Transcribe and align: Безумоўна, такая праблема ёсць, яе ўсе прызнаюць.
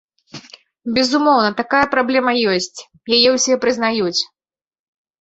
Безумоўна, 0.95 1.49
такая 1.61 1.83
праблема 1.93 2.31
ёсць, 2.57 2.73
яе 3.21 3.29
ўсе 3.39 3.63
прызнаюць. 3.67 4.21